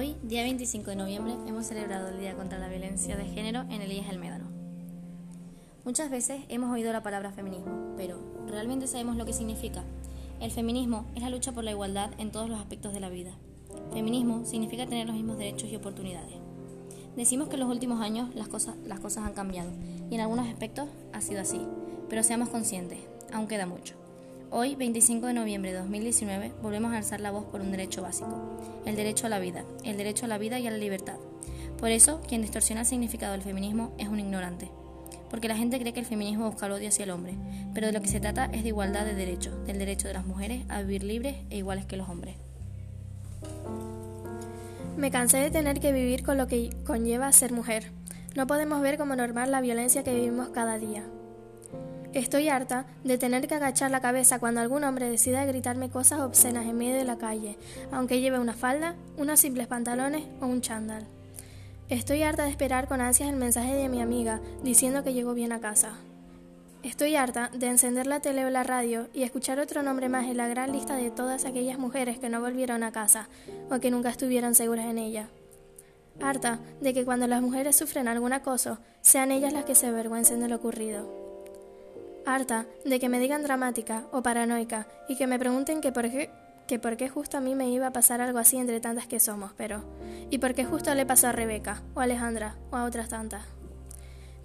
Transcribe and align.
Hoy, 0.00 0.16
día 0.22 0.44
25 0.44 0.88
de 0.88 0.96
noviembre, 0.96 1.34
hemos 1.46 1.66
celebrado 1.66 2.08
el 2.08 2.18
Día 2.18 2.34
contra 2.34 2.58
la 2.58 2.70
Violencia 2.70 3.18
de 3.18 3.26
Género 3.26 3.66
en 3.68 3.82
Elías 3.82 4.08
el 4.08 4.18
Médano. 4.18 4.46
Muchas 5.84 6.10
veces 6.10 6.40
hemos 6.48 6.72
oído 6.72 6.90
la 6.90 7.02
palabra 7.02 7.32
feminismo, 7.32 7.92
pero 7.98 8.18
¿realmente 8.46 8.86
sabemos 8.86 9.18
lo 9.18 9.26
que 9.26 9.34
significa? 9.34 9.84
El 10.40 10.52
feminismo 10.52 11.04
es 11.14 11.20
la 11.20 11.28
lucha 11.28 11.52
por 11.52 11.64
la 11.64 11.72
igualdad 11.72 12.12
en 12.16 12.32
todos 12.32 12.48
los 12.48 12.58
aspectos 12.58 12.94
de 12.94 13.00
la 13.00 13.10
vida. 13.10 13.32
Feminismo 13.92 14.46
significa 14.46 14.86
tener 14.86 15.06
los 15.06 15.16
mismos 15.16 15.36
derechos 15.36 15.68
y 15.68 15.76
oportunidades. 15.76 16.36
Decimos 17.14 17.48
que 17.48 17.56
en 17.56 17.60
los 17.60 17.68
últimos 17.68 18.00
años 18.00 18.34
las 18.34 18.48
cosas, 18.48 18.76
las 18.86 19.00
cosas 19.00 19.26
han 19.26 19.34
cambiado 19.34 19.70
y 20.10 20.14
en 20.14 20.22
algunos 20.22 20.48
aspectos 20.48 20.88
ha 21.12 21.20
sido 21.20 21.42
así, 21.42 21.60
pero 22.08 22.22
seamos 22.22 22.48
conscientes, 22.48 23.00
aún 23.34 23.48
queda 23.48 23.66
mucho. 23.66 23.99
Hoy, 24.52 24.74
25 24.74 25.28
de 25.28 25.32
noviembre 25.32 25.70
de 25.70 25.78
2019, 25.78 26.50
volvemos 26.60 26.92
a 26.92 26.96
alzar 26.96 27.20
la 27.20 27.30
voz 27.30 27.44
por 27.44 27.60
un 27.60 27.70
derecho 27.70 28.02
básico, 28.02 28.58
el 28.84 28.96
derecho 28.96 29.26
a 29.26 29.30
la 29.30 29.38
vida, 29.38 29.64
el 29.84 29.96
derecho 29.96 30.24
a 30.24 30.28
la 30.28 30.38
vida 30.38 30.58
y 30.58 30.66
a 30.66 30.72
la 30.72 30.76
libertad. 30.76 31.18
Por 31.78 31.90
eso, 31.90 32.20
quien 32.26 32.42
distorsiona 32.42 32.80
el 32.80 32.86
significado 32.88 33.30
del 33.30 33.42
feminismo 33.42 33.94
es 33.96 34.08
un 34.08 34.18
ignorante, 34.18 34.68
porque 35.30 35.46
la 35.46 35.56
gente 35.56 35.78
cree 35.78 35.92
que 35.92 36.00
el 36.00 36.06
feminismo 36.06 36.50
busca 36.50 36.66
el 36.66 36.72
odio 36.72 36.88
hacia 36.88 37.04
el 37.04 37.12
hombre, 37.12 37.34
pero 37.74 37.86
de 37.86 37.92
lo 37.92 38.02
que 38.02 38.08
se 38.08 38.18
trata 38.18 38.46
es 38.46 38.64
de 38.64 38.70
igualdad 38.70 39.04
de 39.04 39.14
derechos, 39.14 39.54
del 39.66 39.78
derecho 39.78 40.08
de 40.08 40.14
las 40.14 40.26
mujeres 40.26 40.64
a 40.68 40.82
vivir 40.82 41.04
libres 41.04 41.36
e 41.50 41.58
iguales 41.58 41.84
que 41.84 41.96
los 41.96 42.08
hombres. 42.08 42.34
Me 44.96 45.12
cansé 45.12 45.36
de 45.36 45.52
tener 45.52 45.78
que 45.78 45.92
vivir 45.92 46.24
con 46.24 46.36
lo 46.36 46.48
que 46.48 46.70
conlleva 46.84 47.30
ser 47.30 47.52
mujer. 47.52 47.92
No 48.34 48.48
podemos 48.48 48.82
ver 48.82 48.98
como 48.98 49.14
normal 49.14 49.52
la 49.52 49.60
violencia 49.60 50.02
que 50.02 50.12
vivimos 50.12 50.48
cada 50.48 50.76
día. 50.76 51.04
Estoy 52.12 52.48
harta 52.48 52.86
de 53.04 53.18
tener 53.18 53.46
que 53.46 53.54
agachar 53.54 53.92
la 53.92 54.00
cabeza 54.00 54.40
cuando 54.40 54.60
algún 54.60 54.82
hombre 54.82 55.08
decida 55.08 55.44
gritarme 55.44 55.90
cosas 55.90 56.20
obscenas 56.20 56.66
en 56.66 56.76
medio 56.76 56.96
de 56.96 57.04
la 57.04 57.18
calle, 57.18 57.56
aunque 57.92 58.20
lleve 58.20 58.40
una 58.40 58.52
falda, 58.52 58.96
unos 59.16 59.38
simples 59.38 59.68
pantalones 59.68 60.24
o 60.40 60.46
un 60.46 60.60
chándal. 60.60 61.06
Estoy 61.88 62.24
harta 62.24 62.44
de 62.44 62.50
esperar 62.50 62.88
con 62.88 63.00
ansias 63.00 63.28
el 63.28 63.36
mensaje 63.36 63.74
de 63.74 63.88
mi 63.88 64.02
amiga 64.02 64.40
diciendo 64.64 65.04
que 65.04 65.12
llegó 65.12 65.34
bien 65.34 65.52
a 65.52 65.60
casa. 65.60 65.98
Estoy 66.82 67.14
harta 67.14 67.48
de 67.54 67.68
encender 67.68 68.08
la 68.08 68.18
tele 68.18 68.44
o 68.44 68.50
la 68.50 68.64
radio 68.64 69.08
y 69.14 69.22
escuchar 69.22 69.60
otro 69.60 69.84
nombre 69.84 70.08
más 70.08 70.26
en 70.26 70.36
la 70.36 70.48
gran 70.48 70.72
lista 70.72 70.96
de 70.96 71.12
todas 71.12 71.44
aquellas 71.44 71.78
mujeres 71.78 72.18
que 72.18 72.28
no 72.28 72.40
volvieron 72.40 72.82
a 72.82 72.90
casa 72.90 73.28
o 73.70 73.78
que 73.78 73.92
nunca 73.92 74.08
estuvieron 74.08 74.56
seguras 74.56 74.86
en 74.86 74.98
ella. 74.98 75.28
Harta 76.20 76.58
de 76.80 76.92
que 76.92 77.04
cuando 77.04 77.28
las 77.28 77.40
mujeres 77.40 77.76
sufren 77.76 78.08
algún 78.08 78.32
acoso, 78.32 78.78
sean 79.00 79.30
ellas 79.30 79.52
las 79.52 79.64
que 79.64 79.76
se 79.76 79.86
avergüencen 79.86 80.40
de 80.40 80.48
lo 80.48 80.56
ocurrido 80.56 81.29
harta 82.26 82.66
de 82.84 82.98
que 82.98 83.08
me 83.08 83.18
digan 83.18 83.42
dramática 83.42 84.04
o 84.12 84.22
paranoica 84.22 84.86
y 85.08 85.16
que 85.16 85.26
me 85.26 85.38
pregunten 85.38 85.80
que 85.80 85.92
por 85.92 86.10
qué 86.10 86.30
que 86.66 86.78
por 86.78 86.96
qué 86.96 87.08
justo 87.08 87.36
a 87.36 87.40
mí 87.40 87.56
me 87.56 87.68
iba 87.68 87.88
a 87.88 87.92
pasar 87.92 88.20
algo 88.20 88.38
así 88.38 88.56
entre 88.56 88.80
tantas 88.80 89.08
que 89.08 89.18
somos, 89.18 89.50
pero 89.56 89.82
y 90.30 90.38
por 90.38 90.54
qué 90.54 90.64
justo 90.64 90.94
le 90.94 91.04
pasó 91.04 91.26
a 91.26 91.32
Rebeca 91.32 91.82
o 91.94 92.00
a 92.00 92.04
Alejandra 92.04 92.54
o 92.70 92.76
a 92.76 92.84
otras 92.84 93.08
tantas. 93.08 93.42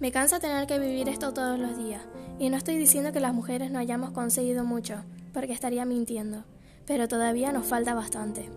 Me 0.00 0.10
cansa 0.10 0.40
tener 0.40 0.66
que 0.66 0.80
vivir 0.80 1.08
esto 1.08 1.32
todos 1.32 1.56
los 1.56 1.78
días, 1.78 2.02
y 2.40 2.50
no 2.50 2.56
estoy 2.56 2.76
diciendo 2.78 3.12
que 3.12 3.20
las 3.20 3.32
mujeres 3.32 3.70
no 3.70 3.78
hayamos 3.78 4.10
conseguido 4.10 4.64
mucho, 4.64 5.04
porque 5.32 5.52
estaría 5.52 5.84
mintiendo, 5.84 6.42
pero 6.84 7.06
todavía 7.06 7.52
nos 7.52 7.64
falta 7.64 7.94
bastante. 7.94 8.50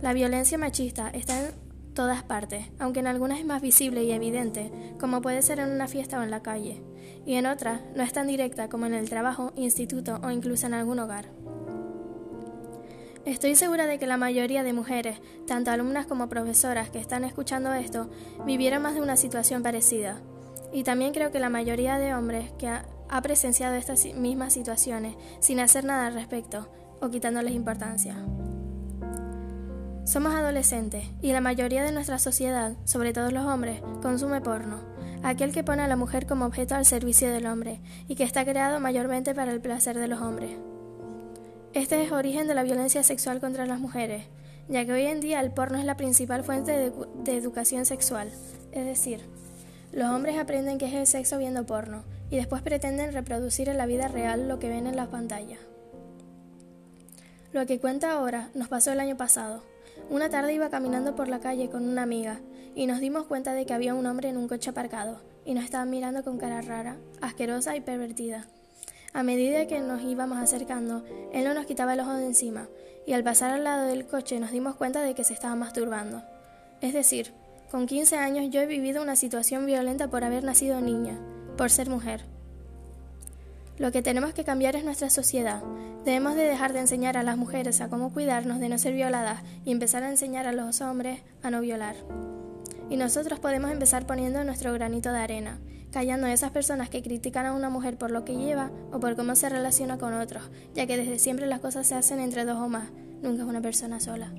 La 0.00 0.12
violencia 0.12 0.56
machista 0.56 1.10
está 1.10 1.40
en 1.40 1.54
todas 1.94 2.22
partes, 2.22 2.66
aunque 2.78 3.00
en 3.00 3.06
algunas 3.06 3.38
es 3.38 3.46
más 3.46 3.62
visible 3.62 4.04
y 4.04 4.12
evidente, 4.12 4.72
como 4.98 5.22
puede 5.22 5.42
ser 5.42 5.58
en 5.58 5.70
una 5.70 5.88
fiesta 5.88 6.18
o 6.18 6.22
en 6.22 6.30
la 6.30 6.42
calle 6.42 6.82
y 7.24 7.34
en 7.34 7.46
otras 7.46 7.80
no 7.94 8.02
es 8.02 8.12
tan 8.12 8.26
directa 8.26 8.68
como 8.68 8.86
en 8.86 8.94
el 8.94 9.08
trabajo, 9.08 9.52
instituto 9.56 10.20
o 10.22 10.30
incluso 10.30 10.66
en 10.66 10.74
algún 10.74 10.98
hogar. 10.98 11.30
Estoy 13.24 13.54
segura 13.54 13.86
de 13.86 13.98
que 13.98 14.06
la 14.08 14.16
mayoría 14.16 14.64
de 14.64 14.72
mujeres, 14.72 15.20
tanto 15.46 15.70
alumnas 15.70 16.06
como 16.06 16.28
profesoras 16.28 16.90
que 16.90 16.98
están 16.98 17.22
escuchando 17.22 17.72
esto, 17.72 18.10
vivieron 18.44 18.82
más 18.82 18.94
de 18.94 19.00
una 19.00 19.16
situación 19.16 19.62
parecida. 19.62 20.20
Y 20.72 20.82
también 20.82 21.12
creo 21.12 21.30
que 21.30 21.38
la 21.38 21.50
mayoría 21.50 21.98
de 21.98 22.14
hombres 22.14 22.50
que 22.58 22.66
ha, 22.66 22.84
presenciado 23.22 23.74
estas 23.74 24.06
mismas 24.14 24.54
situaciones 24.54 25.16
sin 25.38 25.60
hacer 25.60 25.84
nada 25.84 26.06
al 26.06 26.14
respecto 26.14 26.68
o 27.02 27.10
quitándoles 27.10 27.52
importancia. 27.52 28.16
Somos 30.04 30.34
adolescentes 30.34 31.04
y 31.20 31.32
la 31.32 31.40
mayoría 31.40 31.84
de 31.84 31.92
nuestra 31.92 32.18
sociedad, 32.18 32.72
sobre 32.84 33.12
todo 33.12 33.30
los 33.30 33.46
hombres, 33.46 33.80
consume 34.02 34.40
porno 34.40 34.92
aquel 35.22 35.52
que 35.52 35.64
pone 35.64 35.82
a 35.82 35.88
la 35.88 35.96
mujer 35.96 36.26
como 36.26 36.46
objeto 36.46 36.74
al 36.74 36.84
servicio 36.84 37.30
del 37.30 37.46
hombre 37.46 37.80
y 38.08 38.16
que 38.16 38.24
está 38.24 38.44
creado 38.44 38.80
mayormente 38.80 39.34
para 39.34 39.52
el 39.52 39.60
placer 39.60 39.98
de 39.98 40.08
los 40.08 40.20
hombres. 40.20 40.50
Este 41.72 42.02
es 42.02 42.12
origen 42.12 42.48
de 42.48 42.54
la 42.54 42.64
violencia 42.64 43.02
sexual 43.02 43.40
contra 43.40 43.66
las 43.66 43.80
mujeres, 43.80 44.24
ya 44.68 44.84
que 44.84 44.92
hoy 44.92 45.06
en 45.06 45.20
día 45.20 45.40
el 45.40 45.52
porno 45.52 45.78
es 45.78 45.84
la 45.84 45.96
principal 45.96 46.42
fuente 46.42 46.72
de, 46.72 46.92
de 47.22 47.36
educación 47.36 47.86
sexual, 47.86 48.30
es 48.72 48.84
decir, 48.84 49.20
los 49.92 50.10
hombres 50.10 50.38
aprenden 50.38 50.78
qué 50.78 50.86
es 50.86 50.94
el 50.94 51.06
sexo 51.06 51.38
viendo 51.38 51.66
porno 51.66 52.04
y 52.30 52.36
después 52.36 52.62
pretenden 52.62 53.12
reproducir 53.12 53.68
en 53.68 53.78
la 53.78 53.86
vida 53.86 54.08
real 54.08 54.48
lo 54.48 54.58
que 54.58 54.68
ven 54.68 54.86
en 54.86 54.96
las 54.96 55.08
pantallas. 55.08 55.60
Lo 57.52 57.66
que 57.66 57.78
cuenta 57.78 58.12
ahora 58.12 58.48
nos 58.54 58.68
pasó 58.68 58.92
el 58.92 59.00
año 59.00 59.18
pasado. 59.18 59.62
Una 60.10 60.30
tarde 60.30 60.54
iba 60.54 60.70
caminando 60.70 61.14
por 61.14 61.28
la 61.28 61.40
calle 61.40 61.70
con 61.70 61.88
una 61.88 62.02
amiga 62.02 62.40
y 62.74 62.86
nos 62.86 63.00
dimos 63.00 63.26
cuenta 63.26 63.54
de 63.54 63.66
que 63.66 63.74
había 63.74 63.94
un 63.94 64.06
hombre 64.06 64.28
en 64.28 64.36
un 64.36 64.48
coche 64.48 64.70
aparcado 64.70 65.20
y 65.44 65.54
nos 65.54 65.64
estaba 65.64 65.84
mirando 65.84 66.22
con 66.22 66.38
cara 66.38 66.60
rara, 66.60 66.96
asquerosa 67.20 67.76
y 67.76 67.80
pervertida. 67.80 68.46
A 69.12 69.22
medida 69.22 69.66
que 69.66 69.80
nos 69.80 70.02
íbamos 70.02 70.38
acercando, 70.38 71.04
él 71.32 71.44
no 71.44 71.54
nos 71.54 71.66
quitaba 71.66 71.94
el 71.94 72.00
ojo 72.00 72.14
de 72.14 72.26
encima 72.26 72.68
y 73.06 73.12
al 73.12 73.24
pasar 73.24 73.50
al 73.50 73.64
lado 73.64 73.86
del 73.86 74.06
coche 74.06 74.40
nos 74.40 74.52
dimos 74.52 74.76
cuenta 74.76 75.02
de 75.02 75.14
que 75.14 75.24
se 75.24 75.34
estaba 75.34 75.54
masturbando. 75.54 76.22
Es 76.80 76.94
decir, 76.94 77.32
con 77.70 77.86
15 77.86 78.16
años 78.16 78.50
yo 78.50 78.60
he 78.60 78.66
vivido 78.66 79.02
una 79.02 79.16
situación 79.16 79.66
violenta 79.66 80.08
por 80.08 80.24
haber 80.24 80.44
nacido 80.44 80.80
niña, 80.80 81.18
por 81.56 81.70
ser 81.70 81.88
mujer. 81.88 82.31
Lo 83.78 83.90
que 83.90 84.02
tenemos 84.02 84.34
que 84.34 84.44
cambiar 84.44 84.76
es 84.76 84.84
nuestra 84.84 85.08
sociedad. 85.08 85.62
Debemos 86.04 86.34
de 86.34 86.42
dejar 86.42 86.72
de 86.72 86.80
enseñar 86.80 87.16
a 87.16 87.22
las 87.22 87.36
mujeres 87.36 87.80
a 87.80 87.88
cómo 87.88 88.12
cuidarnos 88.12 88.60
de 88.60 88.68
no 88.68 88.76
ser 88.76 88.92
violadas 88.92 89.42
y 89.64 89.72
empezar 89.72 90.02
a 90.02 90.10
enseñar 90.10 90.46
a 90.46 90.52
los 90.52 90.80
hombres 90.80 91.20
a 91.42 91.50
no 91.50 91.60
violar. 91.60 91.96
Y 92.90 92.96
nosotros 92.96 93.40
podemos 93.40 93.70
empezar 93.70 94.06
poniendo 94.06 94.44
nuestro 94.44 94.72
granito 94.74 95.10
de 95.10 95.18
arena, 95.18 95.58
callando 95.90 96.26
a 96.26 96.32
esas 96.32 96.50
personas 96.50 96.90
que 96.90 97.02
critican 97.02 97.46
a 97.46 97.54
una 97.54 97.70
mujer 97.70 97.96
por 97.96 98.10
lo 98.10 98.24
que 98.24 98.36
lleva 98.36 98.70
o 98.92 99.00
por 99.00 99.16
cómo 99.16 99.34
se 99.36 99.48
relaciona 99.48 99.96
con 99.96 100.12
otros, 100.14 100.50
ya 100.74 100.86
que 100.86 100.96
desde 100.96 101.18
siempre 101.18 101.46
las 101.46 101.60
cosas 101.60 101.86
se 101.86 101.94
hacen 101.94 102.20
entre 102.20 102.44
dos 102.44 102.58
o 102.58 102.68
más, 102.68 102.90
nunca 103.22 103.42
es 103.42 103.48
una 103.48 103.62
persona 103.62 104.00
sola. 104.00 104.32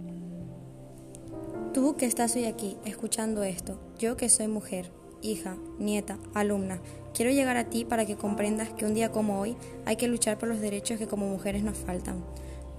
Tú 1.73 1.95
que 1.95 2.05
estás 2.05 2.35
hoy 2.35 2.45
aquí 2.45 2.77
escuchando 2.85 3.41
esto, 3.41 3.79
yo 3.97 4.15
que 4.15 4.29
soy 4.29 4.47
mujer, 4.47 4.91
hija, 5.23 5.55
nieta, 5.79 6.17
alumna, 6.33 6.79
quiero 7.13 7.31
llegar 7.31 7.57
a 7.57 7.65
ti 7.65 7.85
para 7.85 8.05
que 8.05 8.15
comprendas 8.15 8.69
que 8.69 8.85
un 8.85 8.93
día 8.93 9.11
como 9.11 9.39
hoy 9.39 9.55
hay 9.85 9.95
que 9.95 10.07
luchar 10.07 10.37
por 10.37 10.49
los 10.49 10.59
derechos 10.59 10.99
que 10.99 11.07
como 11.07 11.27
mujeres 11.27 11.63
nos 11.63 11.77
faltan. 11.77 12.23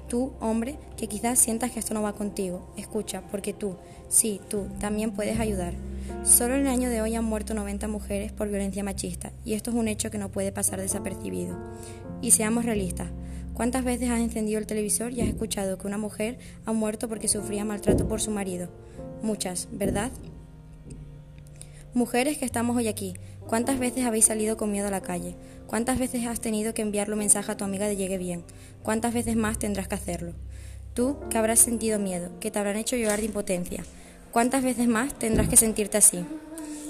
Tú, 0.08 0.32
hombre, 0.38 0.78
que 0.96 1.08
quizás 1.08 1.38
sientas 1.38 1.70
que 1.70 1.80
esto 1.80 1.94
no 1.94 2.02
va 2.02 2.12
contigo, 2.12 2.70
escucha, 2.76 3.22
porque 3.30 3.54
tú, 3.54 3.76
sí, 4.08 4.40
tú, 4.48 4.66
también 4.78 5.12
puedes 5.12 5.40
ayudar. 5.40 5.72
Solo 6.24 6.54
en 6.54 6.62
el 6.62 6.66
año 6.66 6.90
de 6.90 7.00
hoy 7.00 7.14
han 7.14 7.24
muerto 7.24 7.54
90 7.54 7.88
mujeres 7.88 8.30
por 8.30 8.48
violencia 8.48 8.84
machista, 8.84 9.32
y 9.44 9.54
esto 9.54 9.70
es 9.70 9.76
un 9.76 9.88
hecho 9.88 10.10
que 10.10 10.18
no 10.18 10.28
puede 10.28 10.52
pasar 10.52 10.78
desapercibido. 10.78 11.56
Y 12.20 12.32
seamos 12.32 12.66
realistas, 12.66 13.08
¿cuántas 13.54 13.82
veces 13.82 14.10
has 14.10 14.20
encendido 14.20 14.58
el 14.58 14.66
televisor 14.66 15.12
y 15.12 15.22
has 15.22 15.28
escuchado 15.28 15.78
que 15.78 15.86
una 15.86 15.98
mujer 15.98 16.38
ha 16.66 16.72
muerto 16.72 17.08
porque 17.08 17.28
sufría 17.28 17.64
maltrato 17.64 18.06
por 18.06 18.20
su 18.20 18.30
marido? 18.30 18.68
Muchas, 19.22 19.68
¿verdad? 19.72 20.12
Mujeres 21.94 22.38
que 22.38 22.44
estamos 22.44 22.76
hoy 22.76 22.88
aquí, 22.88 23.14
¿cuántas 23.46 23.78
veces 23.78 24.04
habéis 24.04 24.24
salido 24.24 24.56
con 24.56 24.72
miedo 24.72 24.88
a 24.88 24.90
la 24.90 25.00
calle? 25.00 25.36
¿Cuántas 25.68 25.96
veces 25.96 26.26
has 26.26 26.40
tenido 26.40 26.74
que 26.74 26.82
enviarle 26.82 27.12
un 27.12 27.20
mensaje 27.20 27.52
a 27.52 27.56
tu 27.56 27.62
amiga 27.62 27.86
de 27.86 27.94
llegue 27.94 28.18
bien? 28.18 28.42
¿Cuántas 28.82 29.14
veces 29.14 29.36
más 29.36 29.60
tendrás 29.60 29.86
que 29.86 29.94
hacerlo? 29.94 30.32
Tú 30.92 31.16
que 31.30 31.38
habrás 31.38 31.60
sentido 31.60 32.00
miedo, 32.00 32.32
que 32.40 32.50
te 32.50 32.58
habrán 32.58 32.78
hecho 32.78 32.96
llorar 32.96 33.20
de 33.20 33.26
impotencia. 33.26 33.84
¿Cuántas 34.32 34.64
veces 34.64 34.88
más 34.88 35.16
tendrás 35.16 35.48
que 35.48 35.56
sentirte 35.56 35.96
así? 35.96 36.24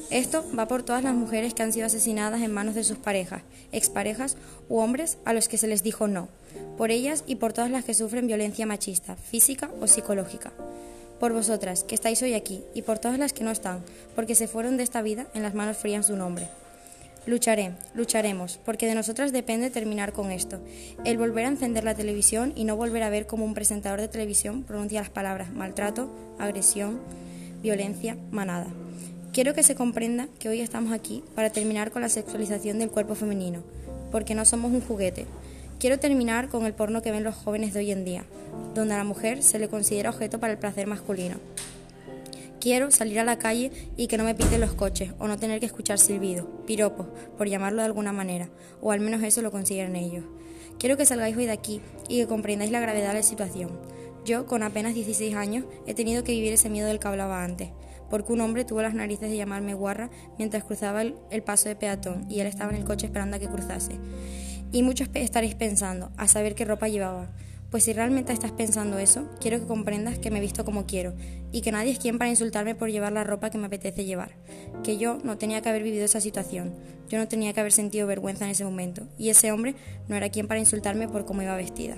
Esto 0.08 0.42
va 0.58 0.68
por 0.68 0.82
todas 0.82 1.04
las 1.04 1.14
mujeres 1.14 1.52
que 1.52 1.62
han 1.62 1.74
sido 1.74 1.84
asesinadas 1.84 2.40
en 2.40 2.54
manos 2.54 2.74
de 2.74 2.84
sus 2.84 2.96
parejas, 2.96 3.42
exparejas 3.72 4.38
u 4.70 4.78
hombres 4.78 5.18
a 5.26 5.34
los 5.34 5.48
que 5.48 5.58
se 5.58 5.66
les 5.66 5.82
dijo 5.82 6.08
no. 6.08 6.30
Por 6.78 6.90
ellas 6.90 7.24
y 7.26 7.34
por 7.34 7.52
todas 7.52 7.70
las 7.70 7.84
que 7.84 7.92
sufren 7.92 8.26
violencia 8.26 8.64
machista, 8.64 9.16
física 9.16 9.70
o 9.82 9.86
psicológica 9.86 10.54
por 11.24 11.32
vosotras, 11.32 11.84
que 11.84 11.94
estáis 11.94 12.20
hoy 12.20 12.34
aquí, 12.34 12.62
y 12.74 12.82
por 12.82 12.98
todas 12.98 13.18
las 13.18 13.32
que 13.32 13.44
no 13.44 13.50
están, 13.50 13.82
porque 14.14 14.34
se 14.34 14.46
fueron 14.46 14.76
de 14.76 14.82
esta 14.82 15.00
vida 15.00 15.26
en 15.32 15.42
las 15.42 15.54
manos 15.54 15.78
frías 15.78 16.06
de 16.06 16.12
un 16.12 16.20
hombre. 16.20 16.48
Lucharé, 17.24 17.72
lucharemos, 17.94 18.60
porque 18.62 18.86
de 18.86 18.94
nosotras 18.94 19.32
depende 19.32 19.70
terminar 19.70 20.12
con 20.12 20.30
esto. 20.30 20.60
El 21.02 21.16
volver 21.16 21.46
a 21.46 21.48
encender 21.48 21.82
la 21.82 21.94
televisión 21.94 22.52
y 22.54 22.64
no 22.64 22.76
volver 22.76 23.02
a 23.02 23.08
ver 23.08 23.26
cómo 23.26 23.46
un 23.46 23.54
presentador 23.54 24.02
de 24.02 24.08
televisión 24.08 24.64
pronuncia 24.64 25.00
las 25.00 25.08
palabras 25.08 25.50
maltrato, 25.50 26.14
agresión, 26.38 27.00
violencia, 27.62 28.18
manada. 28.30 28.66
Quiero 29.32 29.54
que 29.54 29.62
se 29.62 29.74
comprenda 29.74 30.28
que 30.38 30.50
hoy 30.50 30.60
estamos 30.60 30.92
aquí 30.92 31.24
para 31.34 31.48
terminar 31.48 31.90
con 31.90 32.02
la 32.02 32.10
sexualización 32.10 32.78
del 32.78 32.90
cuerpo 32.90 33.14
femenino, 33.14 33.62
porque 34.12 34.34
no 34.34 34.44
somos 34.44 34.72
un 34.72 34.82
juguete, 34.82 35.24
Quiero 35.84 35.98
terminar 35.98 36.48
con 36.48 36.64
el 36.64 36.72
porno 36.72 37.02
que 37.02 37.12
ven 37.12 37.24
los 37.24 37.34
jóvenes 37.34 37.74
de 37.74 37.80
hoy 37.80 37.90
en 37.90 38.06
día, 38.06 38.24
donde 38.74 38.94
a 38.94 38.96
la 38.96 39.04
mujer 39.04 39.42
se 39.42 39.58
le 39.58 39.68
considera 39.68 40.08
objeto 40.08 40.40
para 40.40 40.54
el 40.54 40.58
placer 40.58 40.86
masculino. 40.86 41.36
Quiero 42.58 42.90
salir 42.90 43.20
a 43.20 43.24
la 43.24 43.36
calle 43.36 43.70
y 43.98 44.06
que 44.06 44.16
no 44.16 44.24
me 44.24 44.34
piten 44.34 44.62
los 44.62 44.72
coches 44.72 45.12
o 45.18 45.28
no 45.28 45.36
tener 45.36 45.60
que 45.60 45.66
escuchar 45.66 45.98
silbidos, 45.98 46.46
piropos, 46.66 47.08
por 47.36 47.50
llamarlo 47.50 47.82
de 47.82 47.84
alguna 47.84 48.14
manera, 48.14 48.48
o 48.80 48.92
al 48.92 49.00
menos 49.00 49.22
eso 49.22 49.42
lo 49.42 49.50
consiguen 49.50 49.94
ellos. 49.94 50.24
Quiero 50.78 50.96
que 50.96 51.04
salgáis 51.04 51.36
hoy 51.36 51.44
de 51.44 51.52
aquí 51.52 51.82
y 52.08 52.16
que 52.16 52.26
comprendáis 52.26 52.70
la 52.70 52.80
gravedad 52.80 53.08
de 53.08 53.16
la 53.16 53.22
situación. 53.22 53.78
Yo, 54.24 54.46
con 54.46 54.62
apenas 54.62 54.94
16 54.94 55.34
años, 55.34 55.66
he 55.86 55.92
tenido 55.92 56.24
que 56.24 56.32
vivir 56.32 56.54
ese 56.54 56.70
miedo 56.70 56.86
del 56.86 56.98
que 56.98 57.08
hablaba 57.08 57.44
antes, 57.44 57.68
porque 58.08 58.32
un 58.32 58.40
hombre 58.40 58.64
tuvo 58.64 58.80
las 58.80 58.94
narices 58.94 59.28
de 59.28 59.36
llamarme 59.36 59.74
guarra 59.74 60.08
mientras 60.38 60.64
cruzaba 60.64 61.02
el 61.02 61.42
paso 61.44 61.68
de 61.68 61.76
peatón 61.76 62.24
y 62.30 62.40
él 62.40 62.46
estaba 62.46 62.70
en 62.70 62.78
el 62.78 62.84
coche 62.84 63.04
esperando 63.04 63.36
a 63.36 63.38
que 63.38 63.48
cruzase. 63.48 63.98
Y 64.74 64.82
muchos 64.82 65.08
estaréis 65.14 65.54
pensando, 65.54 66.10
a 66.16 66.26
saber 66.26 66.56
qué 66.56 66.64
ropa 66.64 66.88
llevaba. 66.88 67.28
Pues 67.70 67.84
si 67.84 67.92
realmente 67.92 68.32
estás 68.32 68.50
pensando 68.50 68.98
eso, 68.98 69.28
quiero 69.40 69.60
que 69.60 69.68
comprendas 69.68 70.18
que 70.18 70.32
me 70.32 70.40
visto 70.40 70.64
como 70.64 70.84
quiero 70.84 71.14
y 71.52 71.60
que 71.60 71.70
nadie 71.70 71.92
es 71.92 72.00
quien 72.00 72.18
para 72.18 72.28
insultarme 72.28 72.74
por 72.74 72.90
llevar 72.90 73.12
la 73.12 73.22
ropa 73.22 73.50
que 73.50 73.58
me 73.58 73.68
apetece 73.68 74.04
llevar. 74.04 74.32
Que 74.82 74.98
yo 74.98 75.18
no 75.22 75.38
tenía 75.38 75.62
que 75.62 75.68
haber 75.68 75.84
vivido 75.84 76.04
esa 76.04 76.20
situación, 76.20 76.74
yo 77.08 77.18
no 77.18 77.28
tenía 77.28 77.52
que 77.52 77.60
haber 77.60 77.70
sentido 77.70 78.08
vergüenza 78.08 78.46
en 78.46 78.50
ese 78.50 78.64
momento 78.64 79.06
y 79.16 79.28
ese 79.28 79.52
hombre 79.52 79.76
no 80.08 80.16
era 80.16 80.30
quien 80.30 80.48
para 80.48 80.58
insultarme 80.58 81.06
por 81.06 81.24
cómo 81.24 81.42
iba 81.42 81.54
vestida. 81.54 81.96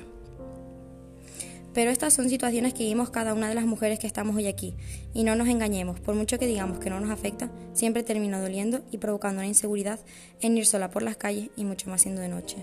Pero 1.76 1.90
estas 1.90 2.14
son 2.14 2.30
situaciones 2.30 2.72
que 2.72 2.84
vivimos 2.84 3.10
cada 3.10 3.34
una 3.34 3.50
de 3.50 3.54
las 3.54 3.66
mujeres 3.66 3.98
que 3.98 4.06
estamos 4.06 4.34
hoy 4.34 4.46
aquí. 4.46 4.72
Y 5.12 5.24
no 5.24 5.36
nos 5.36 5.46
engañemos, 5.46 6.00
por 6.00 6.14
mucho 6.14 6.38
que 6.38 6.46
digamos 6.46 6.78
que 6.78 6.88
no 6.88 6.98
nos 7.00 7.10
afecta, 7.10 7.50
siempre 7.74 8.02
termina 8.02 8.40
doliendo 8.40 8.80
y 8.90 8.96
provocando 8.96 9.40
una 9.40 9.46
inseguridad 9.46 10.00
en 10.40 10.56
ir 10.56 10.64
sola 10.64 10.88
por 10.88 11.02
las 11.02 11.18
calles 11.18 11.50
y 11.54 11.66
mucho 11.66 11.90
más 11.90 12.00
siendo 12.00 12.22
de 12.22 12.28
noche. 12.28 12.56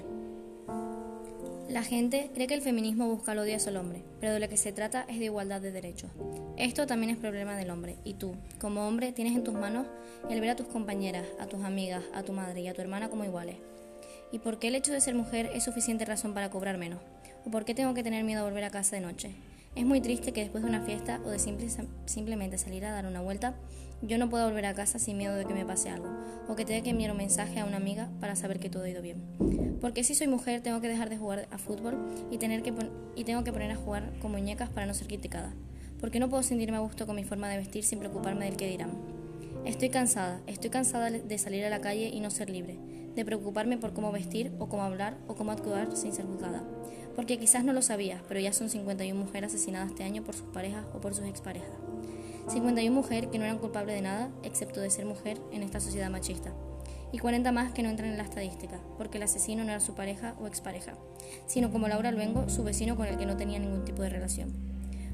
La 1.70 1.84
gente 1.84 2.32
cree 2.34 2.48
que 2.48 2.56
el 2.56 2.64
feminismo 2.64 3.08
busca 3.08 3.34
el 3.34 3.38
odio 3.38 3.56
hacia 3.56 3.70
el 3.70 3.78
hombre, 3.78 4.02
pero 4.20 4.34
de 4.34 4.40
lo 4.40 4.50
que 4.50 4.58
se 4.58 4.72
trata 4.72 5.06
es 5.08 5.20
de 5.20 5.26
igualdad 5.26 5.62
de 5.62 5.72
derechos. 5.72 6.10
Esto 6.58 6.88
también 6.88 7.12
es 7.12 7.18
problema 7.18 7.56
del 7.56 7.70
hombre, 7.70 7.98
y 8.04 8.16
tú, 8.16 8.34
como 8.60 8.88
hombre, 8.88 9.12
tienes 9.12 9.36
en 9.36 9.44
tus 9.44 9.54
manos 9.54 9.86
el 10.28 10.42
ver 10.42 10.50
a 10.50 10.56
tus 10.56 10.66
compañeras, 10.66 11.28
a 11.40 11.46
tus 11.46 11.64
amigas, 11.64 12.04
a 12.16 12.24
tu 12.24 12.34
madre 12.34 12.62
y 12.62 12.68
a 12.68 12.74
tu 12.74 12.82
hermana 12.82 13.10
como 13.10 13.24
iguales. 13.26 13.58
¿Y 14.34 14.40
por 14.40 14.58
qué 14.58 14.70
el 14.70 14.76
hecho 14.76 14.92
de 14.92 15.00
ser 15.00 15.14
mujer 15.14 15.52
es 15.54 15.64
suficiente 15.64 16.06
razón 16.06 16.34
para 16.34 16.50
cobrar 16.50 16.80
menos? 16.80 17.00
¿O 17.46 17.52
por 17.52 17.66
qué 17.66 17.76
tengo 17.76 17.94
que 17.94 18.02
tener 18.02 18.24
miedo 18.24 18.42
a 18.42 18.44
volver 18.44 18.64
a 18.64 18.72
casa 18.72 18.96
de 18.96 19.02
noche? 19.04 19.36
Es 19.76 19.86
muy 19.86 20.02
triste 20.02 20.32
que 20.32 20.42
después 20.42 20.64
de 20.64 20.70
una 20.72 20.82
fiesta 20.82 21.22
o 21.24 21.30
de 21.30 21.38
simplemente 21.38 22.58
salir 22.58 22.84
a 22.84 22.92
dar 22.92 23.06
una 23.06 23.22
vuelta, 23.22 23.54
yo 24.02 24.18
no 24.18 24.32
pueda 24.32 24.46
volver 24.46 24.66
a 24.66 24.74
casa 24.74 24.98
sin 24.98 25.20
miedo 25.20 25.36
de 25.36 25.46
que 25.46 25.54
me 25.54 25.68
pase 25.68 25.92
algo, 25.92 26.08
o 26.48 26.56
que 26.56 26.66
tenga 26.66 26.82
que 26.82 26.90
enviar 26.90 27.12
un 27.12 27.18
mensaje 27.18 27.60
a 27.60 27.66
una 27.66 27.78
amiga 27.78 28.10
para 28.20 28.36
saber 28.36 28.60
que 28.60 28.72
todo 28.72 28.86
ha 28.86 28.90
ido 28.90 29.04
bien. 29.04 29.22
Porque 29.80 30.04
si 30.04 30.16
soy 30.16 30.26
mujer 30.26 30.62
tengo 30.62 30.82
que 30.82 30.88
dejar 30.88 31.12
de 31.12 31.18
jugar 31.18 31.48
a 31.52 31.60
fútbol 31.60 31.96
y, 32.32 32.40
tener 32.40 32.64
que 32.64 32.74
y 33.16 33.26
tengo 33.26 33.44
que 33.44 33.54
poner 33.54 33.70
a 33.70 33.76
jugar 33.76 34.14
con 34.20 34.32
muñecas 34.32 34.68
para 34.68 34.88
no 34.88 34.96
ser 34.96 35.06
criticada. 35.06 35.54
Porque 36.02 36.20
no 36.20 36.28
puedo 36.28 36.42
sentirme 36.42 36.78
a 36.78 36.80
gusto 36.80 37.06
con 37.06 37.16
mi 37.16 37.24
forma 37.24 37.50
de 37.50 37.58
vestir 37.58 37.84
sin 37.84 38.00
preocuparme 38.00 38.46
del 38.46 38.58
que 38.58 38.68
dirán. 38.68 38.94
Estoy 39.64 39.90
cansada, 39.90 40.42
estoy 40.48 40.72
cansada 40.72 41.12
de 41.12 41.38
salir 41.38 41.64
a 41.66 41.70
la 41.70 41.82
calle 41.82 42.10
y 42.10 42.20
no 42.20 42.32
ser 42.32 42.50
libre, 42.50 42.80
de 43.16 43.26
preocuparme 43.26 43.78
por 43.78 43.94
cómo 43.94 44.12
vestir 44.12 44.52
o 44.60 44.68
cómo 44.68 44.84
hablar 44.84 45.18
o 45.28 45.36
cómo 45.36 45.52
actuar 45.52 45.96
sin 45.96 46.14
ser 46.14 46.26
juzgada 46.26 46.64
porque 47.16 47.38
quizás 47.38 47.64
no 47.64 47.74
lo 47.74 47.82
sabías, 47.82 48.22
pero 48.28 48.40
ya 48.40 48.54
son 48.54 48.70
51 48.70 49.20
mujeres 49.20 49.54
asesinadas 49.54 49.90
este 49.90 50.04
año 50.04 50.24
por 50.24 50.36
sus 50.36 50.48
parejas 50.48 50.86
o 50.94 51.00
por 51.00 51.14
sus 51.14 51.26
exparejas. 51.26 51.70
51 52.48 52.94
mujeres 52.94 53.30
que 53.30 53.38
no 53.38 53.46
eran 53.46 53.60
culpables 53.60 53.96
de 53.96 54.02
nada, 54.02 54.30
excepto 54.44 54.82
de 54.82 54.90
ser 54.90 55.06
mujer 55.06 55.38
en 55.52 55.64
esta 55.64 55.80
sociedad 55.80 56.10
machista. 56.10 56.52
Y 57.12 57.20
40 57.20 57.52
más 57.52 57.72
que 57.74 57.84
no 57.84 57.90
entran 57.90 58.10
en 58.10 58.18
la 58.18 58.24
estadística, 58.24 58.80
porque 58.98 59.18
el 59.18 59.24
asesino 59.24 59.64
no 59.64 59.70
era 59.70 59.80
su 59.80 59.94
pareja 59.94 60.36
o 60.42 60.48
expareja, 60.48 60.96
sino 61.46 61.72
como 61.72 61.88
Laura 61.88 62.12
Luengo, 62.12 62.50
su 62.50 62.64
vecino 62.64 62.96
con 62.96 63.06
el 63.06 63.18
que 63.18 63.28
no 63.28 63.38
tenía 63.38 63.60
ningún 63.60 63.86
tipo 63.86 64.02
de 64.02 64.10
relación. 64.10 64.52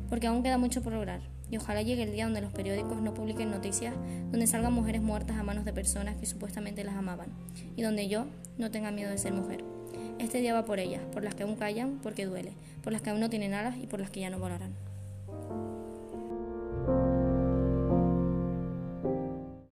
Porque 0.09 0.27
aún 0.27 0.41
queda 0.41 0.57
mucho 0.57 0.81
por 0.81 0.93
lograr, 0.93 1.19
y 1.51 1.57
ojalá 1.57 1.81
llegue 1.81 2.03
el 2.03 2.11
día 2.11 2.25
donde 2.25 2.41
los 2.41 2.51
periódicos 2.51 3.01
no 3.01 3.13
publiquen 3.13 3.51
noticias 3.51 3.93
donde 4.31 4.47
salgan 4.47 4.73
mujeres 4.73 5.01
muertas 5.01 5.37
a 5.37 5.43
manos 5.43 5.65
de 5.65 5.73
personas 5.73 6.15
que 6.15 6.25
supuestamente 6.25 6.83
las 6.83 6.95
amaban, 6.95 7.29
y 7.75 7.81
donde 7.81 8.07
yo 8.07 8.25
no 8.57 8.71
tenga 8.71 8.91
miedo 8.91 9.09
de 9.09 9.17
ser 9.17 9.33
mujer. 9.33 9.63
Este 10.19 10.39
día 10.39 10.53
va 10.53 10.65
por 10.65 10.79
ellas, 10.79 11.01
por 11.13 11.23
las 11.23 11.35
que 11.35 11.43
aún 11.43 11.55
callan 11.55 11.99
porque 12.03 12.25
duele, 12.25 12.53
por 12.83 12.93
las 12.93 13.01
que 13.01 13.09
aún 13.09 13.19
no 13.19 13.29
tienen 13.29 13.53
alas 13.53 13.77
y 13.77 13.87
por 13.87 13.99
las 13.99 14.09
que 14.09 14.19
ya 14.19 14.29
no 14.29 14.39
volarán. 14.39 14.88